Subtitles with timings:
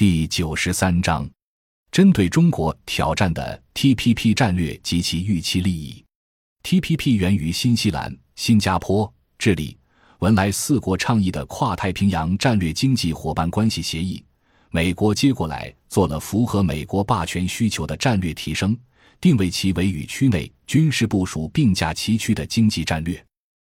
[0.00, 1.28] 第九十三章，
[1.92, 6.02] 针对中国挑战的 TPP 战略及其预期利益。
[6.62, 9.76] TPP 源于新西兰、新加坡、智利、
[10.20, 14.24] 文莱四国倡议的跨太平洋战略经济伙伴关系协议。
[14.70, 18.74] 美国接过来做了符合美国霸权需求的战略提升，
[19.20, 23.22] 定位其为与区内军事部署并驾齐驱的经济战略。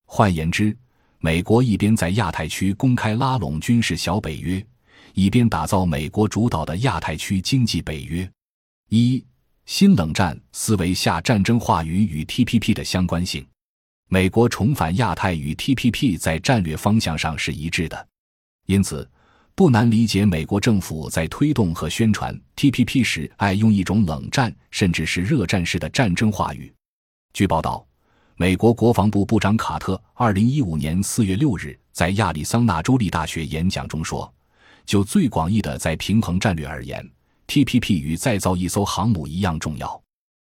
[0.06, 0.74] 换言之，
[1.20, 4.66] 美国一边在亚太区公开拉拢军事小北约。
[5.14, 8.30] 以便打造美国主导的亚太区经济北约。
[8.90, 9.24] 一
[9.66, 13.46] 新冷战思维下战争话语与 TPP 的相关性。
[14.10, 18.08] 美国重返亚太与 TPP 在战略方向上是一致的，
[18.68, 19.10] 因此
[19.56, 26.74] 不难理解美国政府在推动和宣传 TPP 时爱用一种冷战甚至是热战式的战争话语。
[27.34, 27.86] 据报道，
[28.36, 34.33] 美国国防部部长卡特二零一五年四月六日在亚利桑那州立大学演讲中说。
[34.86, 37.08] 就最广义的在平衡战略而言
[37.48, 40.02] ，TPP 与再造一艘航母一样重要。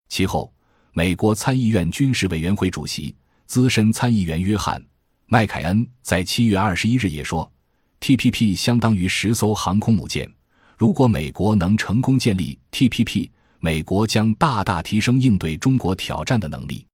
[0.10, 0.52] 其后，
[0.94, 4.80] 美国参议院军事委员会主席、资深参议员约翰·
[5.28, 7.50] 麦凯恩在七月二十一日也说
[8.02, 10.30] ，TPP 相当于十艘航空母舰。
[10.78, 16.86] 如果美国能成功建立 TPP，美国将大大提升应对中国挑战的能力。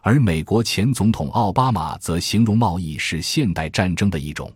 [0.00, 4.52] 而美国前总统奥巴马则形容贸易是现代战争的一种。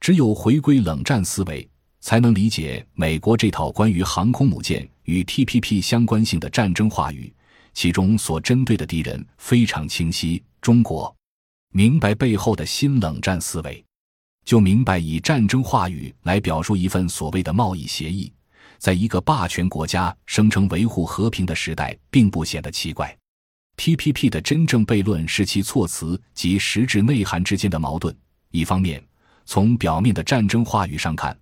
[0.00, 1.68] 只有回归冷战思维，
[2.00, 7.32] 才能理解美国这套关于航空母舰与 TPP 相关性的战争话语，
[7.74, 10.42] 其中所针对的敌人非常清晰。
[10.60, 11.14] 中国
[11.72, 13.84] 明白背后的新冷战思维，
[14.44, 18.32] 就明白以战争话语来表述一份所谓的贸易协议，
[18.78, 23.16] 在一个霸权国家声称维护和平的时代，并不显得奇怪。
[23.76, 28.16] TPP 的真正悖论是其措辞及实质内涵之间的矛盾，
[28.50, 29.02] 一方面。
[29.46, 31.36] 从表面的战争话语上看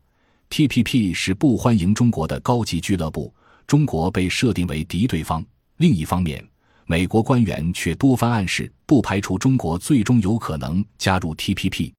[0.51, 3.35] ，TPP 是不欢迎中国的高级俱乐部，
[3.67, 5.45] 中国被设定为敌对方。
[5.79, 6.47] 另一方面，
[6.87, 11.93] 美国官员却多番暗示，不排除中国最终有可能加入 TPP。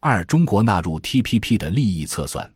[0.00, 2.50] 二、中国纳入 TPP 的利益测算，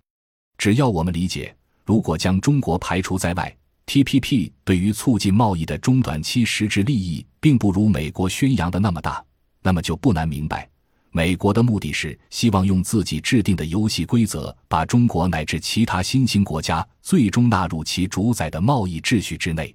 [0.56, 1.54] 只要我们理解，
[1.84, 3.54] 如果将中国排除在外
[3.86, 9.22] ，TPP 对于促进贸易的中短期实质利益，并不如美国宣扬的那么大，
[9.62, 10.68] 那么就不难明白。
[11.16, 19.74] 美国的目的是希望用自己制定的游戏规则，把中国乃至其他新兴国家最终纳入其主宰的贸易秩序之内。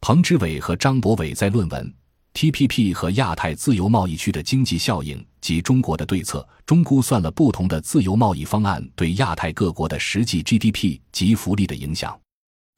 [0.00, 1.94] 彭之伟和张博伟在论文
[2.52, 12.18] 《TPP 和亚太自由贸易区的经济效应及中国的对策》中估算了不同的自由贸易方案对亚太各国的实际 GDP 及福利的影响。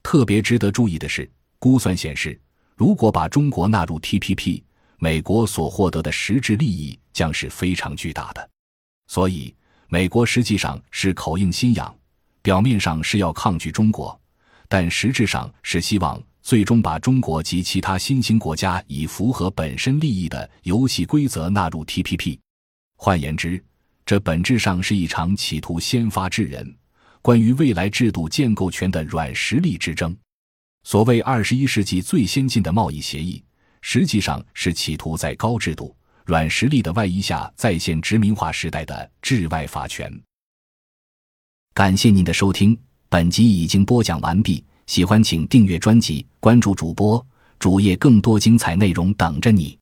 [0.03, 1.27] 特别值得注意的是，
[1.57, 2.39] 估算显示，
[2.75, 4.61] 如果把中国纳入 TPP，
[4.99, 8.49] 美国所获得的实质利益将是非常巨大的，
[9.07, 9.55] 所以
[9.87, 11.95] 美国实际上是口硬心痒，
[12.41, 14.19] 表面上是要抗拒中国，
[14.67, 22.37] 但实质上是希望最终把中国及其他新兴国家以符合本身利益的游戏规则纳入 TPP。
[22.97, 23.63] 换言之，
[24.05, 26.75] 这本质上是一场企图先发制人、
[27.21, 30.13] 关于未来制度建构权的软实力之争。
[30.83, 33.41] 所谓二十一世纪最先进的贸易协议。
[33.87, 35.95] 实际上是企图在高制度、
[36.25, 40.11] 软实力的外衣下再现殖民化时代的治外法权。
[41.73, 42.77] 感谢您的收听，
[43.09, 44.63] 本集已经播讲完毕。
[44.87, 47.25] 喜欢请订阅专辑，关注主播
[47.57, 49.77] 主页，更多精彩内容等着你。